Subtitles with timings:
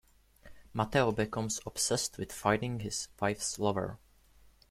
[0.73, 3.99] Mateo becomes obsessed with finding his wife's lover.